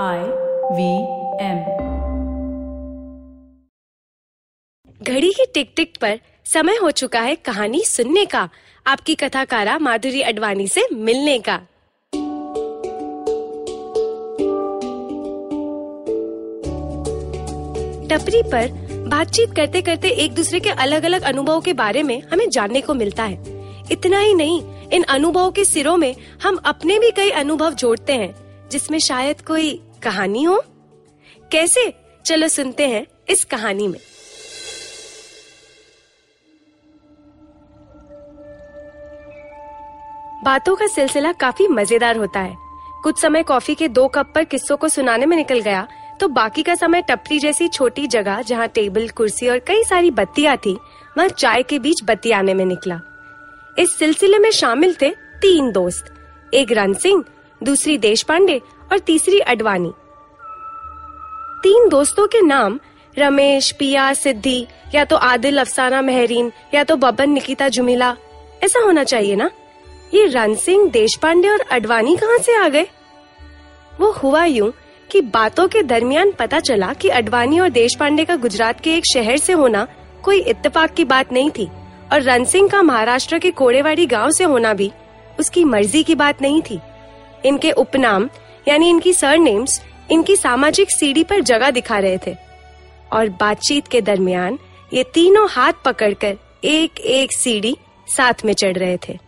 I 0.00 0.18
V 0.72 0.90
M 1.44 1.58
घड़ी 5.02 5.32
की 5.32 5.46
टिक 5.54 5.72
टिक 5.76 5.96
पर 6.00 6.20
समय 6.44 6.76
हो 6.76 6.90
चुका 6.90 7.20
है 7.20 7.34
कहानी 7.36 7.82
सुनने 7.84 8.24
का। 8.24 8.48
आपकी 8.86 9.14
कथाकारा 9.14 9.78
माधुरी 9.78 10.22
अडवाणी 10.22 10.68
से 10.68 10.86
मिलने 10.92 11.38
का। 11.38 11.56
टपरी 18.08 18.42
पर 18.42 18.68
बातचीत 19.08 19.54
करते 19.56 19.82
करते 19.82 20.08
एक 20.08 20.34
दूसरे 20.34 20.60
के 20.60 20.70
अलग 20.70 21.04
अलग 21.04 21.22
अनुभवों 21.22 21.60
के 21.60 21.72
बारे 21.72 22.02
में 22.02 22.22
हमें 22.22 22.50
जानने 22.50 22.80
को 22.80 22.94
मिलता 22.94 23.24
है। 23.24 23.42
इतना 23.92 24.18
ही 24.18 24.34
नहीं, 24.34 24.62
इन 24.92 25.02
अनुभवों 25.02 25.50
के 25.50 25.64
सिरों 25.64 25.96
में 25.96 26.14
हम 26.42 26.56
अपने 26.56 26.98
भी 26.98 27.10
कई 27.10 27.30
अनुभव 27.30 27.74
जोड़ते 27.74 28.12
हैं। 28.12 28.41
जिसमें 28.72 28.98
शायद 29.00 29.40
कोई 29.40 29.70
कहानी 30.02 30.42
हो? 30.42 30.62
कैसे? 31.50 31.92
चलो 32.24 32.48
सुनते 32.48 32.88
हैं 32.88 33.06
इस 33.28 33.44
कहानी 33.44 33.88
में। 33.88 33.98
बातों 40.44 40.74
का 40.76 40.86
सिलसिला 40.86 41.32
काफ़ी 41.32 41.66
मज़ेदार 41.68 42.16
होता 42.16 42.40
है। 42.40 42.56
कुछ 43.02 43.20
समय 43.20 43.42
कॉफ़ी 43.42 43.74
के 43.74 43.88
दो 43.88 44.06
कप 44.08 44.32
पर 44.34 44.44
किस्सों 44.44 44.76
को 44.76 44.88
सुनाने 44.88 45.26
में 45.26 45.36
निकल 45.36 45.60
गया 45.60 45.86
तो 46.20 46.28
बाकी 46.30 46.62
का 46.62 46.74
समय 46.74 47.02
टपरी 47.02 47.38
जैसी 47.38 47.68
छोटी 47.68 48.06
जगह 48.06 48.42
जहाँ 48.42 48.66
टेबल, 48.68 49.08
कुर्सी 49.08 49.48
और 49.48 49.58
कई 49.58 49.82
सारी 49.84 50.10
बत्तियाँ 50.10 50.56
थी, 50.56 50.72
वहाँ 51.16 51.28
चाय 51.28 51.62
के 51.62 51.78
बीच 51.78 52.02
बत्ती 52.04 52.30
आने 52.30 52.54
में 52.54 52.64
निकला। 52.64 53.00
इस 53.78 53.96
सिलसिले 53.98 54.38
में 54.38 54.50
शामिल 54.50 54.94
थे 55.02 55.10
तीन 55.42 55.70
दोस्त, 55.72 56.12
एक 56.52 56.72
रन 56.72 56.94
सिंह 56.94 57.24
दूसरी 57.62 57.98
देश 57.98 58.22
पांडे 58.22 58.60
और 58.92 58.98
तीसरी 58.98 59.38
अडवाणी। 59.38 59.92
तीन 61.62 61.88
दोस्तों 61.88 62.26
के 62.26 62.40
नाम 62.42 62.80
रमेश, 63.18 63.70
पिया, 63.72 64.12
सिद्धि, 64.12 64.66
या 64.94 65.04
तो 65.04 65.16
आदिल, 65.16 65.58
अफसाना, 65.58 66.02
मेहरीन, 66.02 66.52
या 66.74 66.84
तो 66.84 66.96
बबन 66.96 67.30
निकिता, 67.30 67.68
जुमिला। 67.68 68.16
ऐसा 68.62 68.80
होना 68.80 69.04
चाहिए 69.04 69.36
ना? 69.36 69.50
ये 70.14 70.26
रन 70.26 70.54
सिंह 70.54 70.90
देश 70.90 71.16
पांडे 71.16 71.48
और 71.48 71.60
अडवाणी 71.60 72.16
कहाँ 72.16 72.38
से 72.38 72.56
आ 72.56 72.68
गए? 72.68 72.86
वो 74.00 74.10
हुआ 74.10 74.44
यूँ 74.44 74.72
कि 75.10 75.20
बातों 75.20 75.68
के 75.68 75.82
दरमियान 75.82 76.30
पता 76.30 76.60
चला 76.60 76.92
कि 76.92 77.08
अडवाणी 77.08 77.58
और 77.58 77.68
देश 77.68 77.94
पांडे 77.94 78.24
का 78.24 78.36
गुजरात 78.36 78.80
के 78.80 78.94
एक 78.94 79.04
शहर 79.14 79.36
से 79.36 79.52
होना 79.52 79.86
कोई 80.22 80.40
इत्तेफाक 80.40 80.90
की 80.90 81.04
बात 81.04 81.32
नहीं 81.32 81.50
थी 81.50 81.68
और 82.12 82.22
रन 82.22 82.44
सिंह 82.44 82.68
का 82.68 82.82
महाराष्ट्र 82.82 83.38
के 83.38 83.50
कोड़ेवाड़ी 83.50 84.06
गाँव 84.06 84.30
से 84.30 84.44
होना 84.44 84.74
भी 84.74 84.92
उसकी 85.40 85.64
मर्ज़ी 85.64 86.02
की 86.02 86.14
बात 86.14 86.42
नहीं 86.42 86.62
थी। 86.62 86.80
इनके 87.46 87.70
उपनाम, 87.70 88.28
यानी 88.68 88.90
इनकी 88.90 89.12
सरनेम्स, 89.12 89.80
इनकी 90.10 90.36
सामाजिक 90.36 90.90
सीढ़ी 90.90 91.24
पर 91.24 91.40
जगह 91.40 91.70
दिखा 91.70 91.98
रहे 91.98 92.18
थे। 92.26 92.36
और 93.12 93.28
बातचीत 93.28 93.88
के 93.88 94.00
दरमियान 94.00 94.58
ये 94.92 95.04
तीनों 95.04 95.48
हाथ 95.50 95.72
पकड़कर 95.84 96.36
एक 96.64 97.00
एक 97.00 97.32
सीढ़ी 97.32 97.76
साथ 98.06 98.44
में 98.44 98.52
चढ़ 98.52 98.76
रहे 98.76 98.98
थे। 99.08 99.18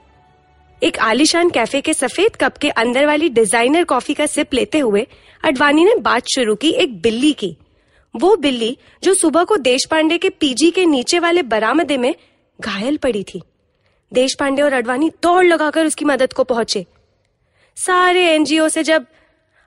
एक 0.82 0.98
आलिशान 0.98 1.50
कैफ़े 1.50 1.80
के 1.80 1.94
सफ़ेद 1.94 2.36
कप 2.36 2.56
के 2.56 2.70
अंदर 2.70 3.06
वाली 3.06 3.28
डिज़ाइनर 3.28 3.84
कॉफ़ी 3.84 4.14
का 4.14 4.26
सिप 4.26 4.54
लेते 4.54 4.78
हुए 4.78 5.06
अडवाणी 5.44 5.84
ने 5.84 5.94
बात 5.94 6.28
शुरू 6.28 6.54
की 6.54 6.70
एक 6.70 7.00
बिल्ली 7.00 7.32
की। 7.32 7.56
वो 8.14 8.34
बिल्ली 8.36 8.76
जो 9.02 9.14
सुबह 9.14 9.44
को 9.44 9.56
देश 9.56 9.84
पांडे 9.90 10.18
के 10.18 10.28
पीजी 10.30 10.70
के 10.70 10.86
नीचे 10.86 11.18
वाले 11.18 11.42
बरामदे 11.42 11.96
में 11.96 12.14
घायल 12.60 12.96
पड़ी 12.96 13.22
थी। 13.24 13.42
देश 14.12 14.34
पांडे 14.34 14.62
और 14.62 14.72
अडवाणी 14.72 15.10
दौड़ 15.22 15.44
लगाकर 15.44 15.86
उसकी 15.86 16.04
मदद 16.04 16.32
को 16.32 16.44
पहुँचे। 16.44 16.84
सारे 17.76 18.20
एनजीओ 18.26 18.68
से 18.68 18.82
जब 18.82 19.06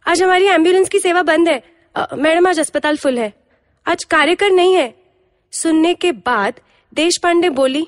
आज 0.06 0.22
हमारी 0.24 0.46
एंबुलेंस 0.46 0.90
की 0.90 1.00
सेवा 1.00 1.22
बंद 1.24 1.50
है 1.50 1.62
मैडम, 1.96 2.48
आज 2.48 2.60
अस्पताल 2.60 2.98
फुल 2.98 3.18
है। 3.20 3.34
आज 3.86 4.04
कार्यकर 4.04 4.52
नहीं 4.52 4.74
है। 4.76 4.94
सुनने 5.54 5.94
के 5.94 6.12
बाद 6.12 6.60
देश 6.94 7.18
पांडे 7.18 7.50
बोली, 7.50 7.88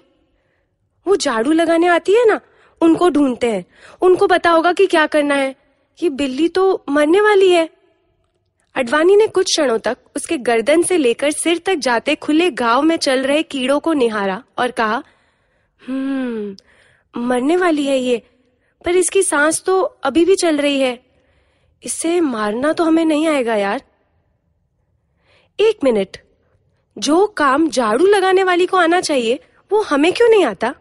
वो 1.05 1.15
झाड़ू 1.15 1.51
लगाने 1.51 1.87
आती 1.87 2.13
है 2.13 2.25
ना, 2.27 2.39
उनको 2.81 3.09
ढूंढते 3.09 3.51
हैं। 3.51 3.65
उनको 4.01 4.27
पता 4.27 4.49
होगा 4.49 4.73
कि 4.73 4.85
क्या 4.85 5.05
करना 5.07 5.35
है। 5.35 5.55
ये 5.99 6.09
बिल्ली 6.11 6.47
तो 6.49 6.83
मरने 6.89 7.21
वाली 7.21 7.51
है। 7.51 7.67
अडवाणी 8.75 9.15
ने 9.15 9.27
कुछ 9.27 9.45
क्षणों 9.45 9.77
तक 9.79 9.97
उसके 10.15 10.37
गर्दन 10.39 10.83
से 10.83 10.97
लेकर 10.97 11.31
सिर 11.31 11.61
तक 11.65 11.75
जाते 11.75 12.15
खुले 12.15 12.51
घाव 12.51 12.81
में 12.81 12.95
चल 12.97 13.25
रहे 13.25 13.43
कीड़ों 13.43 13.79
को 13.79 13.93
निहारा 13.93 14.43
और 14.57 14.71
कहा 14.71 15.03
हम्म 15.81 17.21
मरने 17.21 17.57
वाली 17.57 17.85
है 17.85 17.97
ये। 17.97 18.21
पर 18.85 18.95
इसकी 18.95 19.23
सांस 19.23 19.63
तो 19.63 19.81
अभी 19.81 20.25
भी 20.25 20.35
चल 20.35 20.57
रही 20.57 20.79
है। 20.79 20.99
इसे 21.83 22.21
मारना 22.21 22.73
तो 22.73 22.83
हमें 22.83 23.05
नहीं 23.05 23.27
आएगा 23.27 23.55
यार। 23.55 23.81
एक 25.59 25.79
मिनट। 25.83 26.17
जो 26.97 27.27
काम 27.27 27.69
झाड़ू 27.69 28.05
लगाने 28.05 28.43
वाली 28.43 28.65
को 28.65 28.77
आना 28.77 29.01
चाहिए, 29.01 29.39
वो 29.71 29.81
हमें 29.81 30.13
क्यों 30.13 30.29
नहीं 30.29 30.45
आता? 30.45 30.73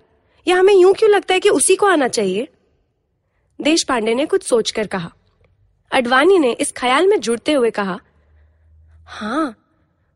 या 0.49 0.57
हमें 0.57 0.75
यूँ 0.75 0.95
क्यों 0.95 1.11
लगता 1.11 1.35
है 1.35 1.41
कि 1.41 1.49
उसी 1.49 1.77
को 1.77 1.87
आना 1.87 2.09
चाहिए? 2.09 2.49
देश 3.61 3.83
पांडे 3.83 4.15
ने 4.15 4.27
कुछ 4.27 4.43
सोचकर 4.43 4.87
कहा। 4.87 5.13
अडवाणी 5.93 6.39
ने 6.39 6.53
इस 6.53 6.73
ख्याल 6.73 7.07
में 7.07 7.21
जुड़ते 7.21 7.53
हुए 7.53 7.71
कहा 7.71 8.01
हाँ 9.07 9.55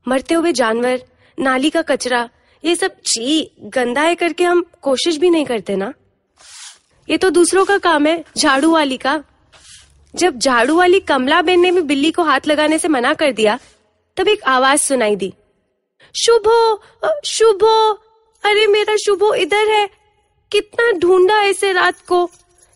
मरते 0.09 0.34
हुए 0.34 0.53
जानवर, 0.53 1.03
नाली 1.38 1.70
का 1.70 1.82
कचरा, 1.82 2.28
ये 2.64 2.76
सब 2.76 2.97
ची 3.04 3.56
गंदा 3.60 4.00
है 4.00 4.14
करके 4.14 4.44
हम 4.44 4.64
कोशिश 4.82 5.16
भी 5.16 5.31
नहीं 5.31 5.44
करते 5.44 5.76
ना? 5.76 5.93
ये 7.08 7.16
तो 7.18 7.30
दूसरों 7.30 7.64
का 7.64 7.78
काम 7.78 8.06
है, 8.06 8.24
झाड़ू 8.36 8.72
वाली 8.72 8.96
का। 8.96 9.22
जब 10.14 10.38
झाड़ू 10.38 10.76
वाली 10.76 11.00
कमला 11.00 11.42
बेन 11.42 11.60
ने 11.60 11.70
भी 11.70 11.80
बिल्ली 11.80 12.10
को 12.10 12.22
हाथ 12.22 12.40
लगाने 12.46 12.78
से 12.78 12.88
मना 12.88 13.14
कर 13.14 13.32
दिया, 13.32 13.58
तब 14.16 14.28
एक 14.28 14.42
आवाज़ 14.42 14.80
सुनाई 14.80 15.16
दी। 15.16 15.32
शुभो 16.16 16.82
शुभो, 17.24 17.92
अरे 18.44 18.66
मेरा 18.66 18.96
शुभो 18.96 19.34
इधर 19.34 19.68
है। 19.68 19.88
कितना 20.52 20.90
ढूंढा 20.90 21.42
ऐसे 21.42 21.72
रात 21.72 21.94
को। 22.08 22.30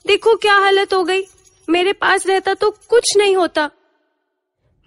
देखो 0.07 0.35
क्या 0.35 0.55
हालत 0.55 0.95
हो 0.95 1.05
गई। 1.05 1.23
मेरे 1.69 1.93
पास 1.93 2.27
रहता 2.27 2.55
तो 2.55 2.71
कुछ 2.89 3.17
नहीं 3.17 3.37
होता। 3.37 3.71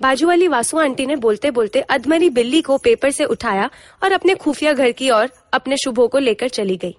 बाजू 0.01 0.27
वाली 0.27 0.47
वासु 0.47 0.77
आंटी 0.77 1.05
ने 1.05 1.15
बोलते 1.15 1.51
बोलते 1.51 1.81
अधमरी 1.81 2.29
बिल्ली 2.29 2.61
को 2.61 2.77
पेपर 2.77 3.11
से 3.11 3.25
उठाया 3.25 3.69
और 4.03 4.11
अपने 4.11 4.35
खुफिया 4.35 4.73
घर 4.73 4.91
की 4.91 5.09
ओर 5.09 5.29
अपने 5.53 5.77
शुभो 5.77 6.07
को 6.07 6.17
लेकर 6.17 6.47
चली 6.47 6.77
गई। 6.77 6.97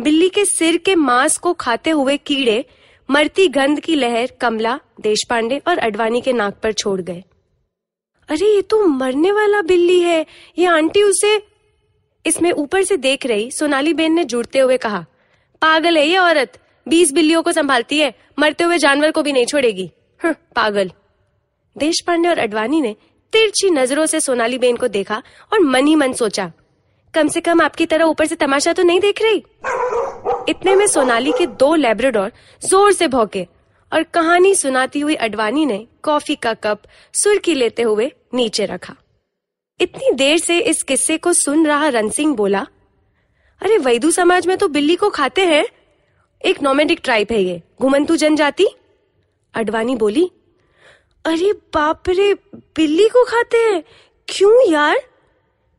बिल्ली 0.00 0.28
के 0.28 0.44
सिर 0.44 0.76
के 0.76 0.94
मांस 0.94 1.36
को 1.38 1.52
खाते 1.52 1.90
हुए 1.90 2.16
कीड़े, 2.16 2.64
मरती 3.10 3.48
गंध 3.48 3.80
की 3.80 3.94
लहर 3.94 4.30
कमला, 4.40 4.80
देशपांडे 5.00 5.62
और 5.68 5.78
अडवाणी 5.78 6.20
के 6.20 6.32
नाक 6.32 6.58
पर 6.62 6.72
छोड़ 6.72 7.00
गए। 7.00 7.24
अरे, 8.28 8.54
ये 8.54 8.62
तो 8.62 8.86
मरने 8.86 9.32
वाला 9.32 9.62
बिल्ली 9.62 10.00
है। 10.00 10.26
ये 10.58 10.66
आंटी 10.66 11.02
उसे 11.02 11.46
इसमें 12.26 12.52
ऊपर 12.52 12.82
से 12.82 12.96
देख 12.96 13.26
रही। 13.26 13.50
सोनाली 13.50 13.92
बेन 13.92 14.12
ने 14.12 14.24
जुड़ते 14.24 14.58
हुए 14.58 14.76
कहा, 14.76 15.06
पागल 15.62 15.98
है 15.98 16.06
ये 16.06 16.18
औरत। 16.18 16.58
बीस 16.88 17.12
बिल्लियों 17.12 17.42
को 17.42 17.52
संभालती 17.52 17.98
है। 17.98 18.14
मरते 18.38 18.64
हुए 18.64 18.78
जानवर 18.78 19.10
को 19.10 19.22
भी 19.22 19.32
नहीं 19.32 19.46
छोड़ेगी। 19.46 19.90
पागल। 20.24 20.90
देश 21.78 22.00
पांडे 22.06 22.28
और 22.28 22.38
अडवाणी 22.38 22.80
ने 22.80 22.96
तिरछी 23.32 23.70
नज़रों 23.70 24.06
से 24.06 24.20
सोनाली 24.20 24.58
बेन 24.58 24.76
को 24.76 24.88
देखा 24.88 25.22
और 25.52 25.60
मन 25.60 25.86
ही 25.86 25.94
मन 25.94 26.12
सोचा 26.12 26.52
कम 27.16 27.28
से 27.28 27.40
कम 27.40 27.60
आपकी 27.60 27.86
तरह 27.86 28.04
ऊपर 28.04 28.26
से 28.26 28.34
तमाशा 28.34 28.72
तो 28.72 28.82
नहीं 28.82 29.00
देख 29.00 29.22
रही? 29.22 29.42
इतने 30.48 30.74
में 30.74 30.86
सोनाली 30.86 31.32
के 31.32 31.46
दो 31.46 31.74
लेब्राडोर 31.74 32.32
ज़ोर 32.64 32.92
से 32.92 33.08
भौके 33.08 33.46
और 33.92 34.02
कहानी 34.02 34.54
सुनाती 34.54 35.00
हुई 35.00 35.14
अडवाणी 35.14 35.66
ने 35.66 35.86
कॉफ़ी 36.02 36.34
का 36.36 36.52
कप 36.54 36.82
सुर्खी 37.14 37.54
लेते 37.54 37.82
हुए 37.82 38.10
नीचे 38.34 38.66
रखा। 38.66 38.94
इतनी 39.80 40.12
देर 40.12 40.38
से 40.38 40.58
इस 40.60 40.82
किस्से 40.82 41.16
को 41.18 41.32
सुन 41.32 41.66
रहा 41.66 41.88
रनसिंह 41.88 42.34
बोला, 42.34 42.66
अरे, 43.60 43.78
वैदू 43.78 44.10
समाज 44.10 44.46
में 44.46 44.56
तो 44.58 44.68
बिल्ली 44.68 44.96
को 44.96 45.10
खाते 45.10 45.46
हैं। 45.46 45.66
एक 46.40 46.62
नोमेडिक 46.62 47.00
ट्राइब 47.04 47.28
है 47.30 47.42
ये। 47.42 47.62
घुमंतु 47.80 48.16
जनजाति? 48.16 48.66
अडवाणी 49.54 49.96
बोली, 49.96 50.30
अरे 51.24 51.52
बाप 51.74 52.08
रे, 52.08 52.32
बिल्ली 52.54 53.08
को 53.08 53.24
खाते 53.24 53.58
हैं? 53.58 53.82
क्यों 54.28 54.72
यार? 54.72 54.96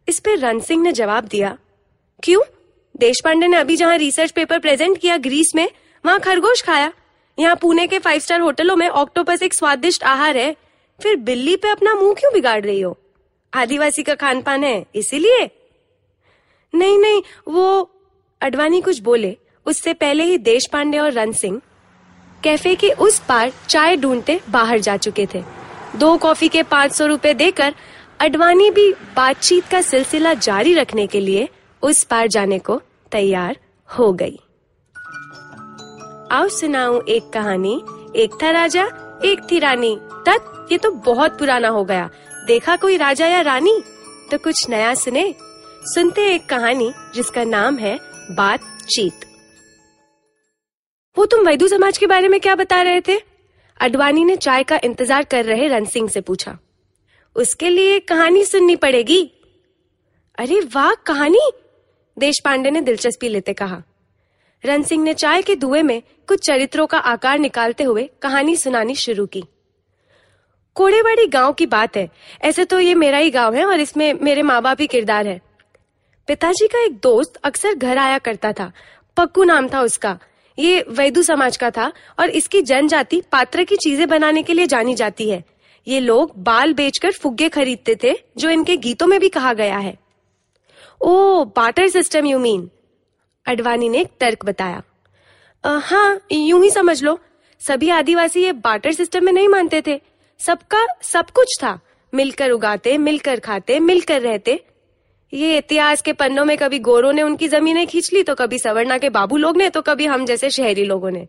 इस 0.08 0.20
पे 0.20 0.36
रनसिंह 0.36 0.84
ने 0.84 0.92
जवाब 0.92 1.24
दिया। 1.24 1.58
क्यों? 2.24 2.42
देश 2.98 3.22
पांडे 3.24 3.48
ने 3.48 3.58
अभी 3.58 3.76
जहाँ 3.76 3.98
रिसर्च 3.98 4.32
पेपर 4.32 4.60
प्रेजेंट 4.60 4.98
किया 4.98 5.18
ग्रीस 5.18 5.52
में, 5.56 5.70
वहाँ 6.06 6.20
खरगोश 6.20 6.62
खाया। 6.62 6.92
यहाँ 7.40 7.56
पुणे 7.56 7.88
के 7.88 8.00
फाइव 8.00 8.20
स्टार 8.20 8.42
होटलों 8.42 8.76
में 8.76 8.88
ऑक्टोपस 8.90 9.44
एक 9.44 9.54
स्वादिष्ट 9.54 10.04
आहार 10.04 10.38
है। 10.38 10.56
फिर 11.04 11.16
बिल्ली 11.16 11.56
पे 11.56 11.70
अपना 11.70 11.96
मुँह 11.96 12.14
क्यों 12.14 12.34
बिगाड़ 12.34 12.64
रही 12.64 12.82
हो? 12.82 12.98
आदिवासी 13.54 14.04
का 14.04 14.16
खान 14.16 14.42
पान 14.42 14.64
है, 14.64 14.86
इसीलिए? 14.96 15.50
नहीं 16.74 17.00
नहीं, 17.00 17.22
वो 17.48 17.92
अडवाणी 18.42 18.82
कुछ 18.82 19.00
बोले। 19.00 19.38
उससे 19.66 19.94
पहले 19.94 20.24
ही 20.24 20.38
देश 20.38 20.68
पांडे 20.68 20.98
और 20.98 21.12
रन 21.12 21.32
सिंह 21.32 21.62
कैफ़े 22.44 22.76
के 22.76 22.90
उस 22.90 23.20
पार 23.20 23.52
चाय 23.70 23.96
ढूंढते 23.96 24.40
बाहर 24.50 24.80
जा 24.80 24.98
चुके 24.98 25.28
थे। 25.36 25.44
दो 25.96 26.18
कॉफ़ी 26.18 26.50
के 26.50 26.64
पाँच 26.64 26.92
सौ 26.92 27.06
रूपए 27.06 27.34
देकर 27.34 27.76
अडवाणी 28.20 28.70
भी 28.72 28.92
बातचीत 29.16 29.64
का 29.72 29.82
सिलसिला 29.82 30.34
जारी 30.34 30.74
रखने 30.74 31.08
के 31.08 31.20
लिए 31.20 31.48
उस 31.84 32.04
पार 32.04 32.28
जाने 32.28 32.60
को 32.60 32.82
तैयार 33.12 33.58
हो 33.90 34.12
गई। 34.14 34.40
आओ 36.32 36.48
सुनाऊं 36.48 37.02
एक 37.10 37.30
कहानी। 37.30 37.76
एक 38.16 38.32
था 38.44 38.52
राजा, 38.52 38.84
एक 39.26 39.48
थी 39.52 39.60
रानी। 39.60 39.96
तत् 40.28 40.72
ये 40.72 40.78
तो 40.78 40.92
बहुत 40.92 41.38
पुराना 41.40 41.68
हो 41.68 41.84
गया। 41.84 42.10
देखा 42.48 42.76
कोई 42.76 42.98
राजा 42.98 43.28
या 43.28 43.42
रानी? 43.42 43.82
तो 44.32 44.38
कुछ 44.38 44.70
नया 44.70 44.94
सुने। 44.94 45.34
सुनते 45.86 46.28
एक 46.36 46.50
कहानी 46.50 46.92
जिसका 47.16 47.44
नाम 47.44 47.78
है 47.78 47.98
बातचीत। 48.32 49.26
वो 51.18 51.26
तुम 51.26 51.46
वैदू 51.46 51.68
समाज 51.68 51.98
के 51.98 52.08
बारे 52.08 52.28
में 52.28 52.40
क्या 52.40 52.56
बता 52.56 52.82
रहे 52.82 53.02
थे? 53.02 53.22
अडवाणी 53.80 54.24
ने 54.24 54.36
चाय 54.36 54.64
का 54.64 54.80
इंतज़ार 54.84 55.24
कर 55.24 55.46
रहे 55.46 55.68
रन 55.68 55.86
सिंह 55.86 56.10
से 56.10 56.22
पूछा। 56.22 56.58
उसके 57.38 57.70
लिए 57.70 58.00
कहानी 58.00 58.44
सुननी 58.46 58.76
पड़ेगी। 58.76 59.32
अरे 60.38 60.60
वाह, 60.60 60.94
कहानी! 60.94 61.52
देश 62.20 62.40
पांडे 62.46 62.72
ने 62.72 62.82
दिलचस्पी 62.82 63.30
लेते 63.30 63.54
कहा। 63.54 63.84
रन 64.66 64.84
सिंह 64.84 65.04
ने 65.04 65.14
चाय 65.14 65.42
के 65.42 65.56
धुएँ 65.56 65.82
में 65.82 66.02
कुछ 66.28 66.46
चरित्रों 66.46 66.88
का 66.88 66.98
आकार 66.98 67.40
निकालते 67.40 67.84
हुए 67.84 68.10
कहानी 68.22 68.56
सुनानी 68.56 68.96
शुरू 68.96 69.26
की। 69.26 69.44
कोड़ेवाड़ी 70.76 71.28
गाँव 71.28 71.54
की 71.54 71.66
बात 71.66 71.98
है। 71.98 72.10
ऐसे 72.42 72.66
तो 72.66 72.80
ये 72.80 72.96
मेरा 72.96 73.18
ही 73.18 73.30
गाँव 73.30 73.56
है 73.56 73.66
और 73.66 73.80
इसमें 73.80 74.14
मेरे 74.14 74.42
माँ 74.42 74.62
बाप 74.62 74.82
ही 74.82 74.88
किरदार 74.88 75.28
है। 75.28 75.42
पिताजी 76.28 76.68
का 76.68 76.84
एक 76.86 76.94
दोस्त 76.94 77.36
अक्सर 77.36 77.74
घर 77.74 77.98
आया 77.98 78.18
करता 78.18 78.52
था। 78.52 78.72
पक्कू 79.18 79.44
नाम 79.44 79.68
था 79.68 79.82
उसका। 79.82 80.20
ये 80.60 80.86
वैदू 80.90 81.22
समाज 81.24 81.58
का 81.58 81.72
था 81.72 81.92
और 82.20 82.30
इसकी 82.30 82.62
जनजाति 82.62 83.22
पात्र 83.32 83.64
की 83.64 83.76
चीज़ें 83.76 84.08
बनाने 84.10 84.44
के 84.44 84.54
लिए 84.54 84.68
जानी 84.68 84.96
जाती 84.96 85.30
है। 85.30 85.44
ये 85.88 86.00
लोग 86.00 86.32
बाल 86.44 86.74
बेचकर 86.74 87.12
फुग्गे 87.14 87.50
खरीदते 87.50 87.96
थे 88.04 88.14
जो 88.38 88.50
इनके 88.50 88.76
गीतों 88.78 89.08
में 89.08 89.20
भी 89.20 89.30
कहा 89.30 89.54
गया 89.54 89.78
है। 89.78 89.98
ओ 91.02 91.44
water 91.56 91.88
system 91.88 92.26
you 92.26 92.40
mean 92.40 92.70
Advani 93.46 93.90
ने 93.90 94.02
एक 94.02 94.10
तर्क 94.20 94.46
बताया। 94.46 94.82
आ, 95.64 95.78
हाँ 95.78 96.20
यूँ 96.32 96.64
ही 96.64 96.70
समझ 96.70 97.02
लो। 97.04 97.20
सभी 97.62 97.90
आदिवासी 97.90 98.44
ये 98.44 98.52
बाटर 98.54 98.92
सिस्टम 98.92 99.26
में 99.26 99.32
नहीं 99.32 99.48
मानते 99.48 99.82
थे। 99.88 100.00
सबका 100.40 100.86
सब 101.04 101.30
कुछ 101.30 101.58
था। 101.64 101.80
मिलकर 102.14 102.52
उगाते 102.52 102.98
मिलकर 102.98 103.40
खाते 103.40 103.80
मिलकर 103.80 104.22
रहते। 104.22 104.60
ये 105.34 105.58
इतिहास 105.58 106.02
के 106.02 106.14
पन्नों 106.14 106.44
में 106.46 106.58
कभी 106.58 106.80
गोरों 106.80 107.12
ने 107.14 107.22
उनकी 107.22 107.48
जमीनें 107.48 107.86
खींच 107.88 108.12
ली 108.14 108.22
तो 108.24 108.36
कभी 108.36 108.60
सवर्णा 108.60 108.98
के 108.98 109.10
बाबू 109.10 109.38
लोग 109.38 109.58
ने 109.58 109.70
तो 109.70 109.82
कभी 109.82 110.06
हम 110.06 110.26
जैसे 110.26 110.50
शहरी 110.50 110.84
लोगों 110.84 111.12
ने। 111.12 111.28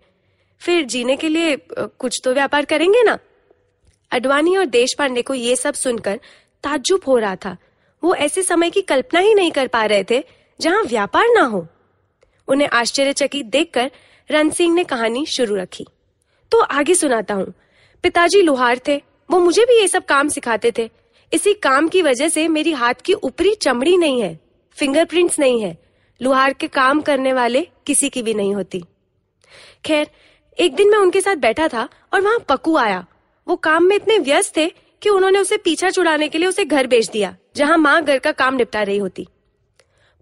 फिर 0.63 0.85
जीने 0.85 1.17
के 1.17 1.29
लिए 1.29 1.57
कुछ 1.71 2.21
तो 2.25 2.35
व्यापार 2.35 2.65
करेंगे 2.65 3.03
ना? 3.03 3.19
अडवाणी 4.11 4.57
और 4.57 4.67
देश 4.67 4.95
पांडे 4.95 5.23
को 5.23 5.35
ये 5.35 5.57
सब 5.57 5.75
सुनकर 5.75 6.21
ताज्जुब 6.65 7.01
हो 7.07 7.19
रहा 7.19 7.37
था। 7.37 7.57
वो 8.03 8.15
ऐसे 8.15 8.43
समय 8.43 8.71
की 8.71 8.83
कल्पना 8.83 9.21
ही 9.21 9.35
नहीं 9.35 9.51
कर 9.51 9.67
पा 9.67 9.85
रहे 9.85 10.05
थे 10.11 10.23
जहाँ 10.61 10.83
व्यापार 10.83 11.27
ना 11.29 11.43
हो। 11.43 11.67
उन्हें 12.49 12.69
आश्चर्यचकित 12.69 13.47
देखकर 13.47 13.91
रन 14.31 14.51
सिंह 14.51 14.75
ने 14.75 14.85
कहानी 14.85 15.27
शुरू 15.27 15.57
रखी। 15.57 15.87
तो 16.53 16.61
आगे 16.61 16.95
सुनाता 16.95 17.35
हूँ। 17.35 17.53
पिताजी 18.03 18.43
लोहार 18.43 18.81
थे, 18.89 19.03
वो 19.31 19.39
मुझे 19.39 19.65
भी 19.65 19.81
ये 19.81 19.89
सब 19.89 20.05
काम 20.05 20.29
सिखाते 20.29 20.73
थे। 20.79 20.91
इसी 21.33 21.53
काम 21.55 21.89
की 21.89 22.03
वजह 22.03 22.29
से 22.29 22.49
मेरी 22.49 22.73
हाथ 22.73 22.95
की 22.95 23.13
ऊपरी 23.13 23.55
चमड़ी 23.55 23.97
नहीं 23.97 24.21
है 24.23 24.39
फिंगरप्रिंट्स 24.79 25.39
नहीं 25.39 25.61
है। 25.63 25.77
लुहार 26.23 26.53
के 26.53 26.67
काम 26.69 27.01
करने 27.01 27.33
वाले 27.33 27.67
किसी 27.87 28.09
की 28.09 28.23
भी 28.23 28.35
नहीं 28.35 28.55
होती। 28.55 28.83
खैर, 29.85 30.11
एक 30.59 30.75
दिन 30.75 30.91
मैं 30.91 30.99
उनके 30.99 31.21
साथ 31.21 31.37
बैठा 31.37 31.69
था 31.69 31.89
और 32.15 32.21
वहाँ 32.21 32.39
पक्कू 32.49 32.77
आया। 32.77 33.07
वो 33.49 33.56
काम 33.56 33.85
में 33.85 33.97
इतने 33.97 34.19
व्यस्त 34.19 34.56
थे 34.56 34.69
कि 35.03 35.09
उन्होंने 35.09 35.39
उसे 35.39 35.56
पीछा 35.56 35.91
छुड़ाने 35.91 36.29
के 36.29 36.39
लिए 36.39 36.49
उसे 36.49 36.65
घर 36.65 36.87
भेज 36.87 37.11
दिया, 37.11 37.37
जहाँ 37.56 37.79
माँ 37.79 38.03
घर 38.03 38.19
का 38.19 38.33
काम 38.33 38.55
निपटा 38.55 38.83
रही 38.83 38.99
होती। 38.99 39.27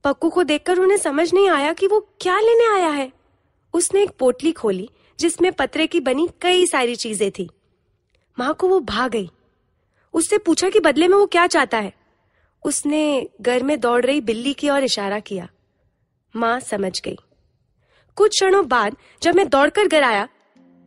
पक्कू 0.05 0.31
को 0.31 0.43
देखकर 0.43 0.79
उन्हें 0.79 0.99
समझ 0.99 1.33
नहीं 1.35 1.49
आया 1.49 1.73
कि 1.73 1.87
वो 1.87 2.01
क्या 2.21 2.41
लेने 2.41 2.67
आया 2.75 2.89
है। 2.89 3.13
उसने 3.75 4.03
एक 4.03 4.11
पोटली 4.11 4.53
खोली, 4.53 4.89
जिसमें 5.19 5.53
पतरे 5.53 5.87
की 5.87 6.01
बनी 6.01 6.29
कई 6.43 6.67
सारी 6.67 6.97
चीज़ें 6.97 7.31
थी। 7.31 7.49
माँ 8.39 8.55
को 8.55 8.69
वो 8.69 8.81
भाग 8.81 9.11
गई। 9.11 9.31
उससे 10.15 10.39
पूछा 10.39 10.69
कि 10.69 10.81
बदले 10.81 11.09
में 11.09 11.17
वो 11.17 11.27
क्या 11.27 11.47
चाहता 11.47 11.79
है। 11.79 11.93
उसने 12.65 13.29
घर 13.41 13.63
में 13.63 13.81
दौड़ 13.81 14.05
रही 14.07 14.21
बिल्ली 14.21 14.53
की 14.55 14.71
ओर 14.71 14.85
इशारा 14.85 15.19
किया। 15.19 15.49
माँ 16.37 16.61
समझ 16.61 17.01
गई। 17.01 17.17
कुछ 18.17 18.31
क्षणों 18.31 18.69
बाद 18.69 18.97
जब 19.23 19.35
मैं 19.35 19.49
दौड़कर 19.49 19.89
घर 19.89 20.03
आया, 20.03 20.29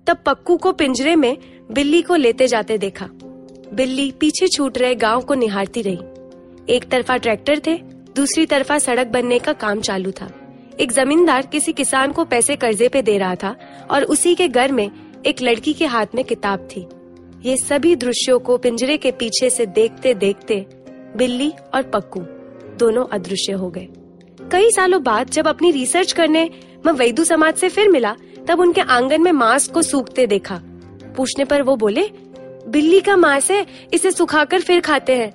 तब 0.07 0.23
पक्कू 0.25 0.57
को 0.57 0.71
पिंजरे 0.71 1.15
में 1.15 1.58
बिल्ली 1.71 2.01
को 2.01 2.15
लेते 2.15 2.47
जाते 2.47 2.77
देखा। 2.77 3.09
बिल्ली 3.73 4.11
पीछे 4.11 4.47
छूट 4.47 4.77
रहे 4.77 4.95
गाँव 4.95 5.21
को 5.21 5.33
निहारती 5.33 5.81
रही। 5.81 6.73
एक 6.75 6.89
तरफा 6.91 7.17
ट्रैक्टर 7.17 7.61
थे, 7.67 7.75
दूसरी 8.15 8.45
तरफा 8.45 8.79
सड़क 8.79 9.07
बनने 9.07 9.39
का 9.39 9.53
काम 9.53 9.81
चालू 9.81 10.11
था। 10.11 10.29
एक 10.79 10.91
जमींदार 10.91 11.45
किसी 11.45 11.73
किसान 11.73 12.11
को 12.11 12.25
पैसे 12.25 12.55
कर्जे 12.55 12.87
पे 12.87 13.01
दे 13.01 13.17
रहा 13.17 13.35
था 13.35 13.55
और 13.91 14.03
उसी 14.03 14.35
के 14.35 14.47
घर 14.47 14.71
में 14.71 14.91
एक 15.25 15.41
लड़की 15.41 15.73
के 15.73 15.85
हाथ 15.85 16.05
में 16.15 16.23
किताब 16.25 16.67
थी। 16.75 16.87
ये 17.49 17.57
सभी 17.57 17.95
दृश्यों 17.95 18.39
को 18.39 18.57
पिंजरे 18.57 18.97
के 18.97 19.11
पीछे 19.11 19.49
से 19.49 19.65
देखते 19.65 20.13
देखते 20.13 20.65
बिल्ली 21.17 21.51
और 21.73 21.81
पक्कू 21.83 22.19
दोनों 22.77 23.05
अदृश्य 23.05 23.51
हो 23.51 23.69
गए। 23.69 23.87
कई 24.51 24.71
सालों 24.71 25.03
बाद 25.03 25.29
जब 25.29 25.47
अपनी 25.47 25.71
रिसर्च 25.71 26.11
करने 26.11 26.49
मैं 26.85 26.93
वैदू 26.93 27.23
समाज 27.23 27.53
से 27.53 27.69
फिर 27.69 27.89
मिला, 27.89 28.15
तब 28.47 28.59
उनके 28.59 28.81
आँगन 28.81 29.21
में 29.21 29.31
मांस 29.31 29.67
को 29.67 29.81
सूखते 29.81 30.27
देखा। 30.27 30.61
पूछने 31.19 31.45
पर 31.45 31.61
वो 31.61 31.75
बोले, 31.75 32.11
बिल्ली 32.67 33.01
का 33.01 33.17
मांस 33.17 33.51
है, 33.51 33.67
इसे 33.93 34.11
सुखाकर 34.11 34.61
फिर 34.61 34.81
खाते 34.81 35.15
हैं। 35.15 35.31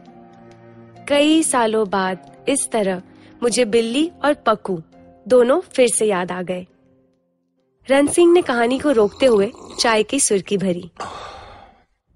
कई 1.08 1.42
सालों 1.42 1.90
बाद 1.90 2.44
इस 2.48 2.68
तरह 2.72 3.02
मुझे 3.42 3.64
बिल्ली 3.64 4.10
और 4.24 4.34
पक्कू 4.34 4.82
दोनों 5.28 5.60
फिर 5.60 5.88
से 5.88 6.06
याद 6.06 6.32
आ 6.32 6.42
गए। 6.42 6.66
रन 7.90 8.06
सिंह 8.06 8.32
ने 8.32 8.42
कहानी 8.42 8.78
को 8.78 8.90
रोकते 8.90 9.26
हुए 9.26 9.52
चाय 9.80 10.02
की 10.02 10.20
सुर्खी 10.20 10.56
भरी। 10.56 10.90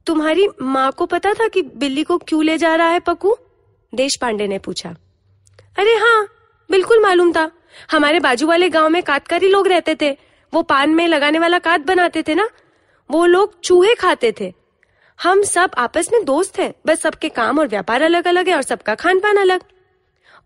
तुम्हारी 0.07 0.49
माँ 0.63 0.93
को 0.93 1.07
पता 1.07 1.33
था 1.33 1.49
कि 1.49 1.63
बिल्ली 1.63 2.05
को 2.05 2.19
क्यों 2.19 2.45
ले 2.45 2.59
जा 2.59 2.75
रहा 2.75 2.89
है 2.89 3.01
पक्कू? 3.01 3.37
देश 3.95 4.17
पांडे 4.17 4.47
ने 4.47 4.59
पूछा। 4.59 4.97
अरे 5.79 5.91
हाँ 5.91 6.29
बिल्कुल 6.71 7.03
मालूम 7.03 7.33
था। 7.33 7.51
हमारे 7.91 8.21
बाजू 8.21 8.47
वाले 8.47 8.69
गाँव 8.69 8.89
में 8.89 9.03
कातकारी 9.03 9.49
लोग 9.49 9.69
रहते 9.69 9.97
थे। 10.03 10.17
वो 10.55 10.63
पान 10.63 10.91
में 10.91 11.09
लगाने 11.09 11.39
वाला 11.39 11.59
कात 11.59 11.81
बनाते 11.81 12.23
थे 12.23 12.35
ना? 12.35 12.49
वो 13.11 13.25
लोग 13.27 13.61
चूहे 13.61 13.95
खाते 13.95 14.33
थे। 14.41 14.53
हम 15.19 15.43
सब 15.43 15.71
आपस 15.79 16.09
में 16.13 16.25
दोस्त 16.25 16.59
हैं, 16.59 16.73
बस 16.87 17.01
सबके 17.01 17.29
काम 17.29 17.59
और 17.59 17.69
व्यापार 17.69 18.03
अलग 18.03 18.27
अलग 18.27 18.49
है 18.49 18.55
और 18.55 18.63
सबका 18.63 18.95
खान 18.95 19.21
पान 19.21 19.37
अलग। 19.37 19.61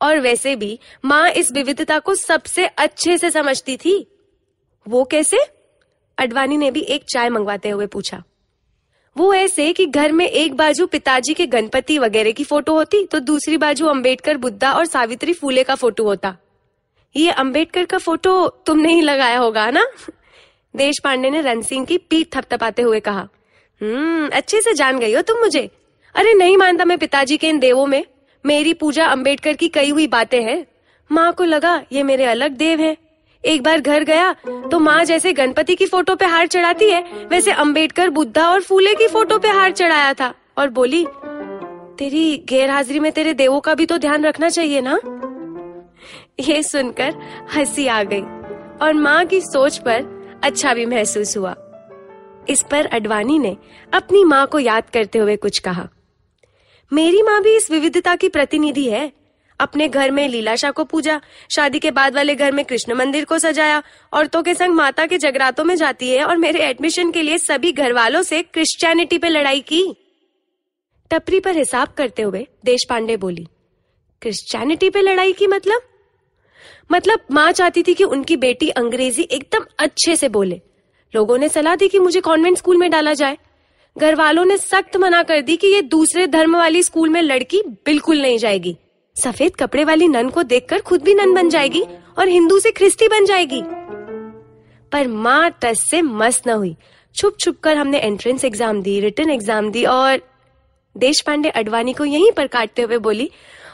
और 0.00 0.20
वैसे 0.20 0.56
भी 0.56 0.79
माँ 1.05 1.29
इस 1.31 1.53
विविधता 1.53 1.99
को 1.99 2.14
सबसे 2.14 2.67
अच्छे 2.67 3.19
से 3.19 3.31
समझती 3.31 3.76
थी। 3.76 4.06
वो 4.87 5.05
कैसे? 5.05 5.38
अडवाणी 6.19 6.56
ने 6.56 6.70
भी 6.70 6.81
एक 6.81 7.05
चाय 7.09 7.29
मंगवाते 7.31 7.69
हुए 7.69 7.87
पूछा। 7.87 8.23
वो 9.17 9.32
ऐसे 9.35 9.73
कि 9.73 9.87
घर 9.87 10.12
में 10.12 10.26
एक 10.26 10.55
बाजू 10.55 10.87
पिताजी 10.87 11.35
के 11.35 11.47
गणपति 11.47 11.99
वगैरह 11.99 12.32
की 12.32 12.44
फ़ोटो 12.44 12.75
होती 12.75 13.05
तो 13.05 13.19
दूसरी 13.19 13.56
बाजू 13.56 13.87
अंबेडकर, 13.87 14.37
बुद्धा 14.37 14.72
और 14.72 14.84
सावित्री 14.84 15.32
फूले 15.32 15.65
का 15.65 15.75
फ़ोटो 15.75 16.05
होता। 16.05 16.37
ये 17.17 17.31
अंबेडकर 17.31 17.84
का 17.84 17.98
फ़ोटो 17.98 18.48
तुमने 18.67 18.93
ही 18.93 19.01
लगाया 19.01 19.39
होगा 19.39 19.70
ना? 19.70 19.84
देश 20.74 20.98
पांडे 21.05 21.31
ने 21.31 21.41
रण 21.41 21.60
सिंह 21.60 21.84
की 21.86 21.98
पीठ 22.00 22.34
थपथपाते 22.34 22.82
हुए 22.82 23.00
कहा 23.00 23.29
हम्म 23.81 24.29
अच्छे 24.29 24.60
से 24.60 24.72
जान 24.74 24.98
गई 24.98 25.14
हो 25.14 25.22
तुम 25.22 25.38
मुझे। 25.38 25.69
अरे 26.14 26.34
नहीं 26.34 26.56
मानता 26.56 26.84
मैं 26.84 26.98
पिताजी 26.98 27.36
के 27.36 27.48
इन 27.48 27.58
देवों 27.58 27.86
में। 27.86 28.05
मेरी 28.44 28.72
पूजा 28.74 29.06
अंबेडकर 29.06 29.52
की 29.52 29.69
कई 29.69 29.91
हुई 29.91 30.06
बातें 30.06 30.43
हैं। 30.43 30.64
माँ 31.10 31.32
को 31.32 31.44
लगा, 31.44 31.82
ये 31.93 32.02
मेरे 32.02 32.24
अलग 32.24 32.56
देव 32.56 32.81
हैं। 32.81 32.96
एक 33.44 33.62
बार 33.62 33.81
घर 33.81 34.05
गया 34.05 34.32
तो 34.70 34.79
माँ 34.79 35.05
जैसे 35.05 35.32
गणपति 35.32 35.74
की 35.74 35.86
फ़ोटो 35.86 36.14
पे 36.14 36.26
हार 36.26 36.46
चढ़ाती 36.46 36.91
है, 36.91 37.02
वैसे 37.31 37.52
अंबेडकर 37.52 38.10
बुद्धा 38.10 38.48
और 38.50 38.62
फूले 38.62 38.94
की 38.94 39.08
फ़ोटो 39.08 39.38
पे 39.38 39.48
हार 39.48 39.72
चढ़ाया 39.72 40.12
था 40.14 40.32
और 40.58 40.69
बोली, 40.70 41.05
तेरी 41.98 42.36
गैर 42.48 42.70
हाजिरी 42.70 43.00
में 43.00 43.10
तेरे 43.12 43.34
देवों 43.34 43.60
का 43.60 43.74
भी 43.74 43.86
तो 43.86 43.98
ध्यान 43.98 44.24
रखना 44.24 44.48
चाहिए 44.48 44.81
ना? 44.81 44.98
ये 46.41 46.62
सुनकर 46.62 47.14
हँसी 47.55 47.86
आ 47.86 48.02
गई 48.02 48.22
और 48.82 48.93
माँ 48.94 49.24
की 49.26 49.41
सोच 49.41 49.79
पर 49.79 50.21
अच्छा 50.43 50.75
भी 50.75 50.87
महसूस 50.87 51.37
हुआ। 51.37 51.55
इस 52.49 52.65
पर 52.70 52.87
अडवाणी 52.87 53.39
ने 53.39 53.56
अपनी 53.93 54.25
माँ 54.25 54.46
को 54.46 54.58
याद 54.58 54.91
करते 54.91 55.19
हुए 55.19 55.37
कुछ 55.37 55.58
कहा। 55.58 55.89
मेरी 56.93 57.22
माँ 57.22 57.43
भी 57.43 57.56
इस 57.56 57.70
विविधता 57.70 58.15
की 58.17 58.29
प्रतिनिधि 58.29 58.89
है। 58.89 59.13
अपने 59.61 59.89
घर 59.89 60.11
में 60.11 60.29
लीलाशाह 60.29 60.70
को 60.70 60.84
पूजा, 60.84 61.20
शादी 61.51 61.79
के 61.79 61.91
बाद 61.91 62.15
वाले 62.15 62.34
घर 62.34 62.53
में 62.53 62.65
कृष्ण 62.65 62.94
मंदिर 62.94 63.25
को 63.25 63.39
सजाया, 63.39 63.82
औरतों 64.13 64.43
के 64.43 64.55
संग 64.55 64.75
माता 64.75 65.06
के 65.06 65.19
जगरातों 65.19 65.65
में 65.65 65.75
जाती 65.77 66.11
है 66.11 66.25
और 66.25 66.37
मेरे 66.37 66.61
एडमिशन 66.61 67.11
के 67.11 67.22
लिए 67.22 67.39
सभी 67.39 67.72
घर 67.72 67.93
वालों 67.93 68.22
से 68.22 68.43
क्रिश्चियनिटी 68.43 69.19
पे 69.19 69.29
लड़ाई 69.29 69.61
की। 69.61 69.84
टपरी 71.11 71.41
पर 71.41 71.56
हिसाब 71.56 71.89
करते 71.89 72.22
हुए 72.22 72.46
देश 72.65 72.87
पांडे 72.91 73.17
बोली 73.17 73.46
क्रिश्चियनिटी 74.22 74.91
पे 74.91 75.01
लड़ाई 75.01 75.32
की 75.32 75.46
मतलब? 75.46 75.82
मतलब 76.93 77.20
माँ 77.31 77.51
चाहती 77.53 77.82
थी 77.82 77.94
कि 77.94 78.05
उनकी 78.06 78.37
बेटी 78.39 78.69
अंग्रेज़ी 78.70 79.22
एकदम 79.22 79.65
अच्छे 79.79 80.17
से 80.17 80.29
बोले। 80.29 80.61
लोगों 81.15 81.39
ने 81.39 81.49
सलाह 81.49 81.77
दी 81.77 81.89
कि 81.89 81.99
मुझे 81.99 82.20
कॉन्वेंट 82.20 82.58
स्कूल 82.58 82.77
में 82.77 82.91
डाला 82.91 83.15
जाए। 83.15 83.37
घर 83.96 84.15
वालों 84.15 84.44
ने 84.44 84.56
सख्त 84.56 84.96
मना 84.96 85.22
कर 85.22 85.41
दी 85.41 85.56
कि 85.56 85.67
ये 85.67 85.82
दूसरे 85.84 86.27
धर्म 86.27 86.56
वाली 86.56 86.82
स्कूल 86.82 87.08
में 87.08 87.20
लड़की 87.22 87.63
बिल्कुल 87.87 88.20
नहीं 88.22 88.39
जाएगी। 88.39 88.77
सफ़ेद 89.17 89.56
कपड़े 89.56 89.84
वाली 89.84 90.08
नन 90.08 90.29
को 90.31 90.43
देखकर 90.44 90.81
खुद 90.81 91.03
भी 91.03 91.15
नन 91.15 91.34
बन 91.34 91.49
जाएगी 91.49 91.82
और 92.19 92.29
हिंदू 92.29 92.58
से 92.58 92.70
ख्रिस्ती 92.70 93.08
बन 93.08 93.25
जाएगी। 93.25 93.63
पर 94.93 95.08
माँ 95.08 95.51
टस 95.63 95.87
से 95.91 96.03
मस्त 96.03 96.49
न 96.49 96.51
हुई। 96.53 96.77
छुप 97.15 97.37
छुप 97.41 97.58
कर 97.61 97.77
हमने 97.77 97.99
एंट्रेंस 97.99 98.44
एग्ज़ाम 98.44 98.82
दी 98.82 98.99
रिटर्न 99.01 99.31
एग्ज़ाम 99.31 99.70
दी 99.70 99.84
और 99.87 100.20
देश 100.96 101.20
पांडे 101.20 101.49
अडवाणी 101.51 101.93
को 101.93 102.05
यहीं 102.05 102.31
पर 102.32 102.46
काटते 102.46 102.82
हुए 102.82 102.99
बोली 102.99 103.31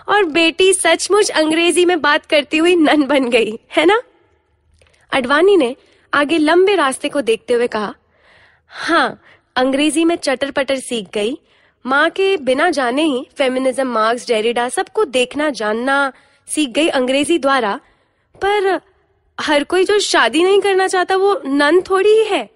और 0.08 0.24
बेटी 0.24 0.72
सचमुच 0.72 1.30
अंग्रेज़ी 1.30 1.84
में 1.84 2.00
बात 2.00 2.26
करती 2.26 2.56
हुई 2.56 2.76
नन 2.76 3.02
बन 3.02 3.28
गई, 3.30 3.58
है 3.76 3.84
ना? 3.84 4.00
अडवाणी 5.12 5.56
ने 5.56 5.74
आगे 6.12 6.38
लंबे 6.38 6.74
रास्ते 6.74 7.08
को 7.08 7.20
देखते 7.20 7.54
हुए 7.54 7.66
कहा 7.66 7.94
हाँ 8.70 9.20
अंग्रेज़ी 9.56 10.04
में 10.04 10.16
चटर 10.16 10.50
पटर 10.50 10.76
सीख 10.76 11.08
गई। 11.14 11.38
माँ 11.84 12.08
के 12.10 12.36
बिना 12.36 12.70
जाने 12.70 13.02
ही 13.02 13.26
फेमिनिज्म, 13.36 13.86
मार्क्स, 13.86 14.26
डेरिडा 14.28 14.68
सबको 14.68 15.04
देखना, 15.04 15.50
जानना 15.50 16.12
सीख 16.48 16.70
गई 16.70 16.88
अंग्रेज़ी 16.88 17.38
द्वारा। 17.38 17.80
पर 18.34 18.80
हर 19.38 19.64
कोई 19.64 19.84
जो 19.84 19.98
शादी 19.98 20.42
नहीं 20.44 20.60
करना 20.60 20.86
चाहता, 20.86 21.16
वो 21.16 21.40
नन 21.46 21.80
थोड़ी 21.80 22.10
ही 22.10 22.24
है। 22.24 22.48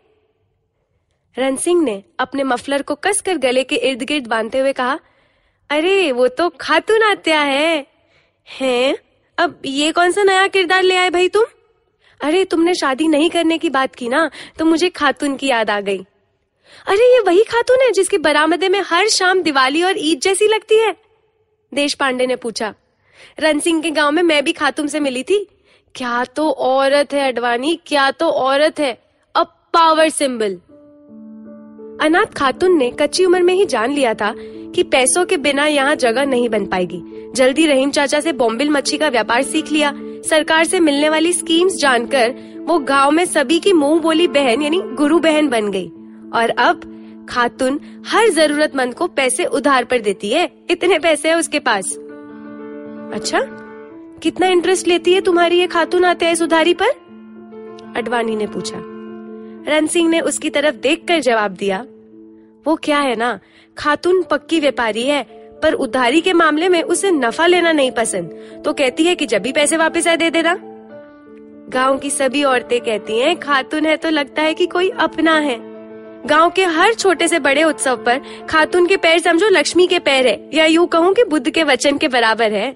रन 1.37 1.57
सिंह 1.57 1.83
ने 1.83 2.03
अपने 2.19 2.43
मफलर 2.43 2.83
को 2.83 2.95
कसकर 2.95 3.39
गले 3.39 3.65
के 3.65 3.77
इर्द 3.77 4.03
गिर्द 4.03 4.27
बांधते 4.27 4.59
हुए 4.59 4.73
कहा 4.73 4.99
अरे, 5.73 6.13
वो 6.13 6.29
तो 6.29 6.49
खातून 6.61 7.03
आत्या 7.03 7.41
है। 7.41 7.87
हैं? 8.61 8.97
अब 9.39 9.63
ये 9.65 9.93
कौन 9.93 10.13
सा 10.13 10.23
नया 10.23 10.47
किरदार 10.47 10.83
ले 10.83 10.97
आए 10.97 11.11
भाई 11.11 11.29
तुम? 11.29 11.45
अरे, 12.21 12.45
तुमने 12.45 12.75
शादी 12.75 13.09
नहीं 13.09 13.31
करने 13.31 13.59
की 13.59 13.71
बात 13.71 13.95
की 13.95 14.09
ना 14.09 14.31
तो 14.59 14.65
मुझे 14.65 14.89
खातून 14.89 15.37
की 15.37 15.47
याद 15.47 15.71
आ 15.71 15.81
गई। 15.81 15.99
अरे, 16.87 17.15
ये 17.15 17.21
वही 17.21 17.45
खातून 17.45 17.79
है 17.81 17.93
जिसके 17.93 18.19
बरामदे 18.19 18.69
में 18.69 18.81
हर 18.81 19.09
शाम 19.09 19.43
दिवाली 19.43 19.83
और 19.83 19.95
ईद 19.97 20.21
जैसी 20.21 20.49
लगती 20.49 20.77
है? 20.77 20.97
देश 21.75 21.95
पांडे 21.95 22.27
ने 22.27 22.37
पूछा। 22.37 22.75
रन 23.41 23.61
सिंह 23.61 23.83
के 23.83 23.91
गाँव 23.91 24.11
में 24.11 24.23
मैं 24.23 24.45
भी 24.45 24.53
खातून 24.53 24.87
से 24.87 25.01
मिली 25.01 25.23
थी। 25.23 25.49
क्या 25.95 26.25
तो 26.25 26.51
औरत 26.51 27.13
है, 27.13 27.33
अडवाणी, 27.33 27.81
क्या 27.87 28.11
तो 28.11 28.29
औरत 28.29 28.81
है। 28.81 29.03
अ 29.35 29.43
पावर 29.43 30.09
सिंबल 30.09 30.61
अनाथ 32.03 32.27
खातून 32.27 32.77
ने 32.79 32.91
कच्ची 32.91 33.25
उम्र 33.25 33.43
में 33.43 33.55
ही 33.55 33.65
जान 33.65 33.93
लिया 33.93 34.15
था 34.15 34.35
कि 34.75 34.83
पैसों 34.83 35.25
के 35.27 35.37
बिना 35.37 35.67
यहाँ 35.67 35.95
जगह 35.95 36.25
नहीं 36.25 36.49
बन 36.49 36.67
पाएगी। 36.67 37.03
जल्दी 37.35 37.67
रहीम 37.67 37.91
चाचा 37.91 38.21
से 38.21 38.33
बॉम्बिल 38.33 38.71
मच्छी 38.71 38.99
का 38.99 39.09
व्यापार 39.09 39.43
सीख 39.43 39.73
लिया। 39.73 39.93
सरकार 40.29 40.65
से 40.65 40.81
मिलने 40.81 41.09
वाली 41.09 41.33
स्कीम्स 41.33 41.73
जानकर 41.73 42.35
वो 42.59 42.79
गाँव 42.79 43.11
में 43.11 43.25
सभी 43.25 43.59
की 43.59 43.73
मुँह 43.73 44.01
बोली 44.01 44.29
बहन 44.29 44.63
यानी 44.63 44.81
गुरु 44.83 45.19
बहन 45.19 45.49
बन 45.49 45.71
गई। 45.71 45.87
और 46.35 46.51
अब 46.59 47.27
खातून 47.29 47.81
हर 48.07 48.29
जरूरतमंद 48.29 48.95
को 48.95 49.07
पैसे 49.07 49.45
उधार 49.45 49.85
पर 49.85 50.01
देती 50.01 50.31
है। 50.31 50.51
इतने 50.71 50.99
पैसे 50.99 51.29
है 51.29 51.39
उसके 51.39 51.59
पास। 51.59 51.97
अच्छा 53.15 53.41
कितना 54.23 54.47
इंटरेस्ट 54.47 54.89
लेती 54.89 55.13
है 55.13 55.21
तुम्हारी 55.21 55.59
ये 55.59 55.67
खातून 55.67 56.05
आते 56.05 56.25
हैं 56.25 56.33
इस 56.33 56.43
उधारी 56.43 56.75
पर? 56.75 56.89
अडवाणी 57.97 58.37
ने 58.37 58.47
पूछा। 58.47 58.79
रन 59.69 59.87
सिंह 59.87 60.09
ने 60.11 60.21
उसकी 60.21 60.51
तरफ़ 60.51 60.75
देखकर 60.75 61.21
जवाब 61.21 61.51
दिया 61.51 61.85
वो 62.67 62.77
क्या 62.77 62.99
है 62.99 63.15
ना? 63.17 63.39
खातून 63.77 64.23
पक्की 64.23 64.61
व्यापारी 64.61 65.03
है, 65.03 65.23
पर 65.63 65.73
उधारी 65.73 66.21
के 66.21 66.33
मामले 66.33 66.69
में 66.69 66.83
उसे 66.83 67.11
नफा 67.11 67.47
लेना 67.47 67.73
नहीं 67.73 67.91
पसंद। 67.91 68.63
तो 68.65 68.73
कहती 68.73 69.05
है 69.05 69.15
कि 69.15 69.27
जब 69.27 69.43
भी 69.43 69.53
पैसे 69.53 69.77
वापस 69.77 70.07
आए, 70.07 70.17
दे 70.17 70.31
देना। 70.31 70.59
गाँव 71.69 71.99
की 71.99 72.11
सभी 72.11 72.43
औरतें 72.45 72.81
कहती 72.81 73.19
हैं, 73.19 73.39
खातून 73.41 73.87
है 73.87 73.97
तो 73.97 74.11
लगता 74.11 74.43
है 74.43 74.55
कि 74.55 74.67
कोई 74.67 74.91
अपना 74.91 75.39
है। 75.39 75.57
गाँव 76.27 76.51
के 76.51 76.65
हर 76.65 76.95
छोटे 76.95 77.29
से 77.29 77.39
बड़े 77.39 77.63
उत्सव 77.65 77.97
पर 77.97 78.21
खातून 78.51 78.87
के 78.87 78.97
पैर 78.97 79.19
समझो 79.19 79.49
लक्ष्मी 79.49 79.87
के 79.87 79.99
पैर 79.99 80.27
है, 80.27 80.51
या 80.55 80.65
यूँ 80.65 80.87
कहूँ 80.87 81.13
कि 81.15 81.25
बुद्ध 81.25 81.51
के 81.51 81.65
वचन 81.65 81.99
के 81.99 82.09
बराबर 82.09 82.53
है। 82.53 82.71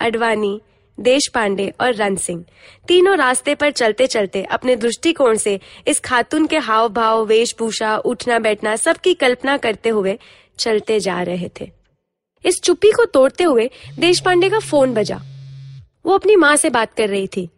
अडवाणी 0.00 0.60
देश 0.98 1.28
पांडे 1.28 1.68
और 1.80 1.94
रन 1.94 2.16
सिंह। 2.16 2.44
तीनों 2.88 3.16
रास्ते 3.16 3.54
पर 3.54 3.70
चलते 3.70 4.06
चलते 4.06 4.42
अपने 4.42 4.76
दृष्टिकोण 4.76 5.36
से 5.36 5.58
इस 5.86 6.00
खातून 6.00 6.46
के 6.46 6.58
हाव 6.58 6.88
भाव 6.88 7.24
वेशभूषा 7.24 7.96
उठना 7.96 8.38
बैठना 8.38 8.76
सबकी 8.76 9.14
कल्पना 9.14 9.56
करते 9.56 9.88
हुए 9.88 10.18
चलते 10.58 11.00
जा 11.00 11.20
रहे 11.22 11.50
थे। 11.60 11.70
इस 12.44 12.60
चुप्पी 12.60 12.90
को 12.92 13.04
तोड़ते 13.04 13.44
हुए 13.44 13.70
देश 13.98 14.20
पांडे 14.20 14.50
का 14.50 14.58
फ़ोन 14.60 14.94
बजा। 14.94 15.20
वो 16.06 16.14
अपनी 16.14 16.36
माँ 16.36 16.56
से 16.56 16.70
बात 16.70 16.94
कर 16.94 17.08
रही 17.08 17.26
थी। 17.26 17.48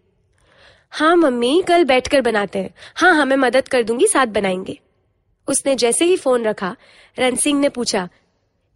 हाँ 0.93 1.15
मम्मी, 1.17 1.63
कल 1.69 1.85
बैठकर 1.85 2.21
बनाते 2.21 2.59
हैं। 2.59 2.75
हाँ 2.95 3.15
हाँ 3.15 3.27
मैं 3.27 3.37
मदद 3.37 3.69
कर 3.69 3.83
दूँगी, 3.83 4.07
साथ 4.07 4.27
बनाएँगे। 4.27 4.79
उसने 5.49 5.75
जैसे 5.75 6.05
ही 6.05 6.17
फ़ोन 6.17 6.45
रखा 6.45 6.75
रन 7.19 7.37
सिंह 7.37 7.61
ने 7.61 7.69
पूछा, 7.69 8.09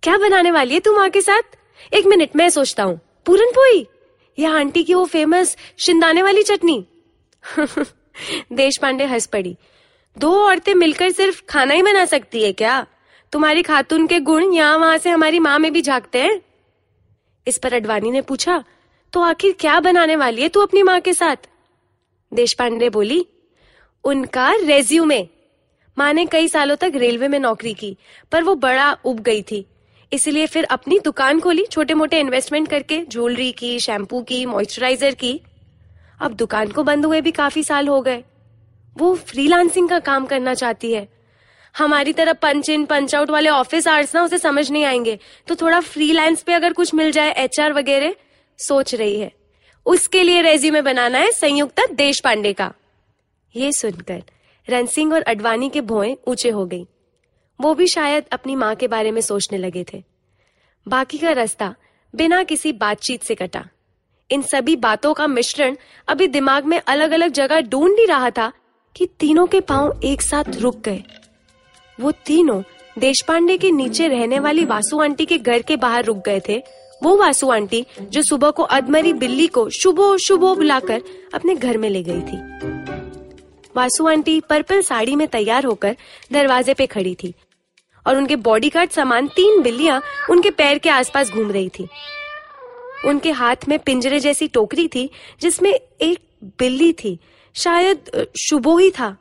क्या 0.03 0.17
बनाने 0.19 0.51
वाली 0.51 0.75
है 0.75 0.81
तुम 0.81 0.97
माँ 0.97 1.09
के 1.11 1.21
साथ? 1.21 1.43
एक 1.95 2.07
मिनट, 2.07 2.37
मैं 2.37 2.49
सोचता 2.51 2.83
हूँ। 2.83 3.01
पूरन 3.27 3.51
पोई 3.51 3.87
या 4.39 4.53
आंटी 4.53 4.83
की 4.83 4.95
वो 4.95 5.05
फ़ेमस 5.05 5.57
शिंदाने 5.79 6.23
वाली 6.23 6.43
चटनी? 6.43 6.87
देश 8.53 8.79
पांडे 8.79 9.05
हंस 9.05 9.27
पड़ी। 9.27 9.57
दो 10.19 10.47
औरतें 10.47 10.75
मिलकर 10.75 11.11
सिर्फ़ 11.11 11.43
खाना 11.49 11.75
ही 11.75 11.83
बना 11.83 12.05
सकती 12.05 12.43
है 12.43 12.53
क्या? 12.53 12.87
तुम्हारी 13.33 13.63
खातून 13.63 14.07
के 14.07 14.21
गुण 14.21 14.53
यहाँ 14.53 14.79
वहाँ 14.79 14.99
से 14.99 15.11
हमारी 15.11 15.39
माँ 15.39 15.59
में 15.59 15.73
भी 15.73 15.83
झांकते 15.83 16.23
हैं? 16.23 16.41
इस 17.47 17.59
पर 17.59 17.75
अडवाणी 17.75 18.11
ने 18.11 18.21
पूछा 18.21 18.65
तो 19.13 19.21
आखिर 19.21 19.55
क्या 19.61 19.81
बनाने 19.81 20.17
वाली 20.17 20.43
है 20.43 20.49
तू 20.49 20.61
अपनी 20.61 20.83
माँ 20.83 21.01
के 21.01 21.15
साथ? 21.15 21.37
देश 22.35 22.53
पांडे 22.53 22.91
बोली, 22.91 23.27
उनका 24.05 24.53
रेज्यूमे। 24.53 25.29
माँ 25.99 26.13
ने 26.13 26.27
कई 26.27 26.49
सालों 26.49 26.77
तक 26.77 26.93
रेलवे 26.95 27.29
में 27.29 27.39
नौकरी 27.39 27.75
की, 27.75 27.97
पर 28.33 28.43
वो 28.43 28.55
बड़ा 28.55 28.97
उब 29.05 29.21
गई 29.21 29.43
थी। 29.43 29.67
इसलिए 30.13 30.47
फिर 30.47 30.65
अपनी 30.65 30.99
दुकान 30.99 31.41
खोली 31.41 31.65
छोटे 31.67 31.95
मोटे 31.95 32.21
इन्वेस्टमेंट 32.21 32.69
करके 32.69 33.05
ज्वेलरी 33.05 33.53
की 33.53 33.79
शैम्पू 33.81 34.23
की 34.23 34.47
मॉइस्चराइजर 34.47 35.15
की। 35.15 35.41
अब 36.21 36.33
दुकान 36.33 36.69
को 36.69 36.83
बंद 36.83 37.07
हुए 37.07 37.21
भी 37.21 37.31
काफ़ी 37.31 37.63
साल 37.63 37.89
हो 37.89 38.01
गए। 38.03 38.25
वो 38.99 39.15
फ्रीलांसिंग 39.15 39.89
का 39.89 39.99
काम 39.99 40.27
करना 40.27 40.55
चाहती 40.55 40.93
है। 40.93 41.09
हमारी 41.77 42.13
तरह 42.13 42.33
पंच 42.33 42.69
इन 42.69 42.85
पंच 42.85 43.15
आउट 43.15 43.31
वाले 43.31 43.49
ऑफ़िस 43.49 43.89
आवर्स 43.89 44.15
ना 44.15 44.23
उसे 44.23 44.39
समझ 44.39 44.71
नहीं 44.71 44.85
आएँगे। 44.85 45.19
तो 45.47 45.55
थोड़ा 45.55 45.81
फ्रीलांस 45.81 46.43
पे 46.43 46.53
अगर 46.53 46.73
कुछ 46.73 46.95
मिल 46.95 47.11
जाए 47.11 47.33
एचआर 47.33 47.73
वगैरह, 47.73 48.15
सोच 48.59 48.95
रही 48.95 49.21
है। 49.21 49.33
उसके 49.87 50.23
लिए 50.23 50.43
रेज्यूमे 50.43 50.83
बनाना 50.83 51.19
है 51.19 51.33
संयुक्त 51.33 51.81
देश 51.93 52.21
पांडे 52.21 52.53
का। 52.53 52.73
ये 53.57 53.73
सुनकर 53.73 54.23
रणसिंह 54.69 55.15
और 55.15 55.23
अडवाणी 55.23 55.69
के 55.69 55.81
भोए 55.81 56.17
ऊँचे 56.27 56.51
हो 56.51 56.67
गई। 56.67 56.87
वो 57.63 57.75
भी 57.75 57.87
शायद 57.87 58.25
अपनी 58.33 58.57
माँ 58.57 58.75
के 58.75 58.89
बारे 58.89 59.11
में 59.11 59.21
सोचने 59.21 59.59
लगे 59.59 59.85
थे। 59.93 60.03
बाकी 60.87 61.19
का 61.19 61.33
रास्ता 61.33 61.75
बिना 62.15 62.43
किसी 62.45 62.73
बातचीत 62.73 63.23
से 63.23 63.35
कटा। 63.35 63.65
इन 64.31 64.43
सभी 64.43 64.77
बातों 64.77 65.13
का 65.15 65.27
मिश्रण 65.27 65.77
अभी 66.09 66.27
दिमाग 66.29 66.65
में 66.65 66.79
अलग 66.79 67.11
अलग 67.11 67.33
जगह 67.33 67.61
ढूंढ 67.61 67.99
ही 67.99 68.07
रहा 68.07 68.31
था 68.31 68.53
कि 68.97 69.07
तीनों 69.21 69.47
के 69.47 69.61
पाँव 69.61 70.01
एक 70.05 70.23
साथ 70.23 70.57
रुक 70.57 70.81
गए। 70.81 71.03
वो 71.99 72.11
तीनों 72.27 72.63
देशपांडे 72.99 73.57
के 73.59 73.71
नीचे 73.71 74.09
रहने 74.09 74.39
वाली 74.39 74.65
वासु 74.65 75.01
आंटी 75.01 75.27
के 75.27 75.39
घर 75.39 75.63
के 75.63 75.77
बाहर 75.77 76.05
रुक 76.05 76.17
गए 76.17 76.41
थे। 76.49 76.59
वो 77.03 77.17
वासु 77.17 77.51
आंटी 77.51 77.85
जो 78.03 78.23
सुबह 78.23 78.51
को 78.51 78.63
अधमरी 78.63 79.13
बिल्ली 79.13 79.47
को 79.47 79.69
शुभो 79.71 80.17
शुभो 80.19 80.55
बुलाकर 80.55 81.03
अपने 81.35 81.55
घर 81.55 81.79
में 81.79 81.89
ले 81.91 82.03
गई 82.03 82.21
थी। 82.23 82.41
वासु 83.77 84.07
आंटी 84.09 84.41
पर्पल 84.41 84.83
साड़ी 84.83 85.17
में 85.17 85.27
तैयार 85.29 85.65
होकर 85.65 85.97
दरवाजे 86.33 86.75
पे 86.75 86.87
खड़ी 86.87 87.15
थी। 87.15 87.35
और 88.07 88.17
उनके 88.17 88.37
बॉडीगार्ड 88.37 88.91
समान 88.91 89.27
तीन 89.27 89.63
बिल्लियाँ 89.63 90.03
उनके 90.31 90.51
पैर 90.51 90.79
के 90.79 90.91
आसपास 90.91 91.31
घूम 91.31 91.51
रही 91.51 91.69
थी। 91.69 91.89
उनके 93.07 93.31
हाथ 93.31 93.69
में 93.69 93.79
पिंजरे 93.79 94.21
जैसी 94.21 94.49
टोकरी 94.49 94.89
थी, 94.89 95.11
जिसमें 95.41 95.73
एक 96.03 96.19
बिल्ली 96.59 96.93
थी। 96.93 97.19
शायद 97.55 98.27
शुभो 98.41 98.77
ही 98.79 98.91
था। 98.91 99.17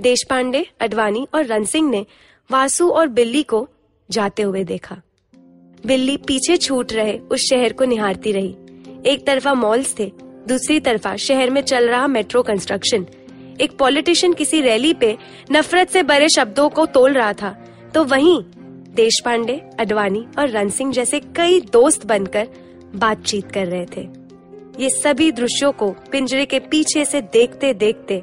देश 0.00 0.22
पांडे 0.30 0.66
अडवाणी 0.80 1.26
और 1.34 1.44
रणसिंह 1.46 1.90
ने 1.90 2.06
वासु 2.50 2.88
और 2.88 3.08
बिल्ली 3.08 3.42
को 3.42 3.68
जाते 4.10 4.42
हुए 4.42 4.64
देखा। 4.64 5.00
बिल्ली 5.86 6.16
पीछे 6.16 6.56
छूट 6.56 6.92
रहे, 6.92 7.18
उस 7.18 7.40
शहर 7.40 7.72
को 7.72 7.84
निहारती 7.84 8.32
रही। 8.32 8.56
एक 9.06 9.26
तरफा 9.26 9.54
मॉल्स 9.54 9.98
थे, 9.98 10.12
दूसरी 10.48 10.80
तरफा 10.80 11.16
शहर 11.16 11.50
में 11.50 11.60
चल 11.60 11.88
रहा 11.88 12.06
मेट्रो 12.06 12.42
कंस्ट्रक्शन 12.42 13.06
एक 13.60 13.76
पॉलिटिशियन 13.78 14.32
किसी 14.32 14.60
रैली 14.60 14.94
पे 14.94 15.16
नफरत 15.52 15.90
से 15.90 16.02
भरे 16.02 16.28
शब्दों 16.28 16.68
को 16.68 16.86
तोल 16.86 17.12
रहा 17.12 17.32
था। 17.32 17.63
तो 17.94 18.04
वहीं 18.04 18.42
देश 18.94 19.20
पांडे, 19.24 19.60
अडवाणी 19.78 20.24
और 20.38 20.48
रणसिंह 20.48 20.92
जैसे 20.92 21.20
कई 21.36 21.60
दोस्त 21.60 22.06
बनकर 22.06 22.48
बातचीत 22.94 23.52
कर 23.52 23.66
रहे 23.66 23.86
थे। 23.86 24.02
ये 24.82 24.90
सभी 24.90 25.32
दृश्यों 25.32 25.72
को 25.72 25.90
पिंजरे 25.90 26.46
के 26.46 26.58
पीछे 26.60 27.04
से 27.04 27.20
देखते 27.22 27.74
देखते 27.74 28.22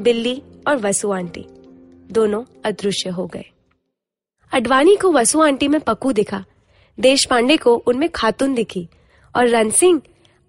बिल्ली 0.00 0.42
और 0.68 0.76
वसु 0.76 1.12
आंटी 1.12 1.44
दोनों 2.12 2.42
अदृश्य 2.64 3.10
हो 3.10 3.26
गए। 3.26 3.44
अडवाणी 4.52 4.96
को 4.96 5.12
वसु 5.12 5.42
आंटी 5.42 5.68
में 5.68 5.80
पक्कू 5.80 6.12
दिखा, 6.12 6.44
देश 6.98 7.24
पांडे 7.24 7.56
को 7.56 7.74
उनमें 7.76 8.08
खातून 8.08 8.54
दिखी 8.54 8.88
और 9.36 9.48
रणसिंह 9.48 10.00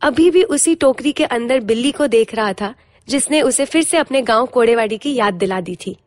अभी 0.01 0.29
भी 0.31 0.43
उसी 0.43 0.75
टोकरी 0.75 1.11
के 1.11 1.25
अंदर 1.25 1.59
बिल्ली 1.59 1.91
को 1.91 2.07
देख 2.07 2.35
रहा 2.35 2.53
था 2.53 2.73
जिसने 3.07 3.41
उसे 3.41 3.65
फिर 3.65 3.83
से 3.83 3.97
अपने 3.97 4.21
गाँव 4.21 4.45
कोड़ेवाड़ी 4.45 4.97
की 4.97 5.15
याद 5.15 5.33
दिला 5.33 5.61
दी 5.61 5.75
थी। 5.75 5.97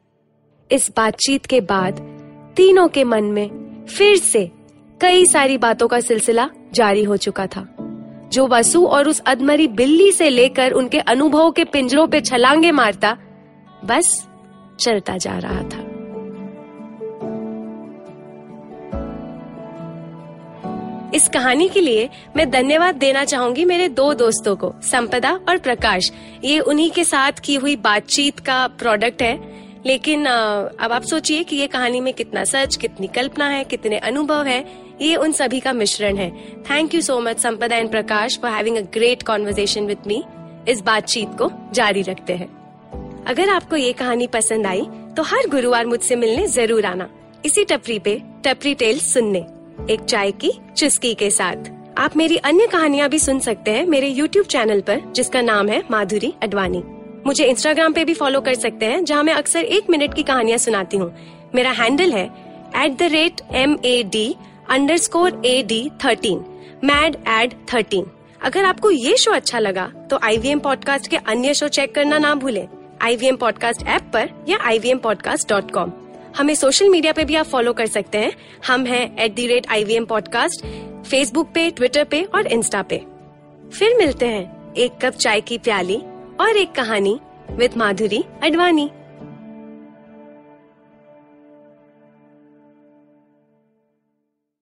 इस 0.71 0.91
बातचीत 0.97 1.47
के 1.47 1.61
बाद 1.61 2.16
तीनों 2.57 2.87
के 2.89 3.03
मन 3.05 3.25
में 3.25 3.87
फिर 3.89 4.17
से 4.17 4.51
कई 5.01 5.27
सारी 5.27 5.59
बातों 5.59 5.89
का 5.89 6.01
सिलसिला 6.01 6.49
जारी 6.73 7.03
हो 7.05 7.17
चुका 7.17 7.47
था, 7.47 7.67
जो 8.33 8.47
वसु 8.47 8.85
और 8.87 9.09
उस 9.09 9.21
अदमरी 9.21 9.67
बिल्ली 9.69 10.13
से 10.13 10.29
लेकर 10.31 10.73
उनके 10.73 11.01
अनुभव 11.01 11.51
के 11.51 11.65
पिंजरों 11.65 12.07
पे 12.07 12.21
छलांगे 12.21 12.71
मारता, 12.73 13.17
बस 13.85 14.27
चलता 14.81 15.17
जा 15.17 15.39
रहा 15.39 15.63
था। 15.63 15.85
इस 21.15 21.29
कहानी 21.29 21.69
के 21.69 21.81
लिए 21.81 22.09
मैं 22.37 22.51
धन्यवाद 22.51 22.95
देना 22.95 23.25
चाहूँगी 23.25 23.65
मेरे 23.65 23.89
दो 23.89 24.13
दोस्तों 24.15 24.57
को, 24.57 24.73
संपदा 24.83 25.33
और 25.49 25.59
प्रकाश। 25.59 26.11
ये 26.45 26.59
उन्हीं 26.61 26.91
के 26.91 27.05
साथ 27.05 27.41
की 27.45 27.55
हुई 27.55 27.77
बातचीत 27.77 28.41
का 28.41 28.67
प्रोडक्ट 28.69 29.23
है। 29.23 29.56
लेकिन 29.87 30.25
अब 30.25 30.93
आप 30.93 31.03
सोचिए 31.03 31.43
कि 31.45 31.57
ये 31.57 31.67
कहानी 31.67 32.01
में 32.01 32.13
कितना 32.15 32.45
सच, 32.45 32.77
कितनी 32.77 33.07
कल्पना 33.07 33.49
है, 33.49 33.63
कितने 33.65 33.99
अनुभव 34.01 34.45
है, 34.45 34.65
ये 35.01 35.17
उन 35.17 35.33
सभी 35.33 35.61
का 35.61 35.73
मिश्रण 35.73 36.17
है। 36.17 36.31
Thank 36.71 36.95
you 36.95 37.01
so 37.01 37.19
much 37.21 37.39
Sampada 37.39 37.77
and 37.77 37.91
Prakash 37.91 38.39
for 38.43 38.51
having 38.51 38.77
a 38.77 38.81
great 38.95 39.23
conversation 39.23 39.87
with 39.87 40.07
me 40.07 40.23
इस 40.69 40.81
बातचीत 40.83 41.37
को 41.39 41.51
जारी 41.75 42.03
रखते 42.03 42.33
हैं। 42.33 42.49
अगर 43.27 43.51
आपको 43.51 43.77
ये 43.77 43.93
कहानी 43.93 44.27
पसंद 44.27 44.67
आई 44.67 44.83
तो 45.17 45.23
हर 45.23 45.49
गुरुवार 45.51 45.87
मुझसे 45.87 46.17
मिलने 46.17 46.47
ज़रूर 46.49 46.85
आना। 46.85 47.09
इसी 47.45 47.65
टपरी 47.65 47.99
पे, 47.99 48.21
टपरी 48.45 48.75
टेल 48.75 48.99
सुनने, 48.99 49.39
एक 49.91 50.01
चाय 50.01 50.31
की 50.35 50.53
चुस्की 50.77 51.15
के 51.15 51.31
साथ। 51.31 51.71
आप 51.99 52.17
मेरी 52.17 52.37
अन्य 52.39 52.67
कहानियाँ 52.67 53.09
भी 53.09 53.19
सुन 53.19 53.39
सकते 53.41 53.71
हैं 53.71 53.87
मेरे 53.87 54.13
YouTube 54.15 54.47
चैनल 54.47 54.81
पर, 54.81 55.01
जिसका 55.13 55.41
नाम 55.43 55.69
है 55.69 55.83
माधुरी 55.91 56.33
अडवाणी। 56.43 56.83
मुझे 57.27 57.45
इंस्टाग्राम 57.45 57.93
पे 57.93 58.05
भी 58.05 58.15
फॉलो 58.15 58.41
कर 58.41 58.55
सकते 58.55 58.87
हैं, 58.87 59.05
जहाँ 59.05 59.23
मैं 59.23 59.33
अक्सर 59.35 59.65
एक 59.67 59.89
मिनट 59.91 60.15
की 60.15 60.23
कहानियाँ 60.23 60.59
सुनाती 60.59 60.97
हूँ। 60.97 61.15
मेरा 61.55 61.71
हैंडल 61.73 62.13
है 62.13 62.25
at 62.85 62.97
the 62.99 63.09
rate 63.13 63.41
M 63.55 63.77
A 63.85 64.03
D 64.13 64.35
underscore 64.97 65.41
A 65.47 65.63
D 65.63 65.81
thirteen 66.05 66.45
mad 66.85 67.17
ad 67.29 67.55
thirteen 67.73 68.07
अगर 68.41 68.65
आपको 68.65 68.91
ये 68.91 69.17
शो 69.17 69.33
अच्छा 69.33 69.59
लगा 69.59 69.87
तो 70.11 70.19
आई 70.23 70.37
वी 70.37 70.49
एम 70.49 70.59
पॉडकास्ट 70.59 71.09
के 71.11 71.17
अन्य 71.17 71.55
शो 71.55 71.69
चेक 71.69 71.95
करना 71.95 72.19
ना 72.19 72.35
भूले। 72.35 72.67
I 73.03 73.17
V 73.17 73.27
M 73.27 73.37
podcast 73.37 73.87
app 73.87 74.11
पर 74.13 74.31
या 74.49 74.59
I 74.63 74.79
V 74.79 74.91
M 74.91 74.99
podcast 74.99 75.49
dot 75.49 75.71
com 75.71 75.93
हमें 76.37 76.55
सोशल 76.55 76.89
मीडिया 76.89 77.13
पे 77.13 77.25
भी 77.25 77.35
आप 77.35 77.47
फॉलो 77.47 77.73
कर 77.73 77.87
सकते 77.89 78.19
हैं। 78.19 78.33
हम 78.67 78.87
हैं 78.87 79.05
at 79.25 79.35
the 79.35 79.47
rate 79.47 79.67
I 79.71 79.85
V 79.85 79.95
M 79.95 80.05
podcast 80.07 80.67
Facebook 81.11 81.49
पे 81.55 81.71
ट्विटर 81.71 82.05
पे 82.05 82.23
और 82.25 82.47
इंस्टा 82.47 82.83
पे। 82.83 83.03
फिर 83.79 83.97
मिलते 83.99 84.27
हैं, 84.27 84.75
एक 84.75 84.99
कप 85.05 85.15
चाय 85.15 85.41
की 85.41 85.59
प्याली। 85.59 86.03
और 86.41 86.57
एक 86.57 86.73
कहानी 86.75 87.19
विद 87.51 87.77
माधुरी 87.77 88.23
अडवाणी। 88.43 88.89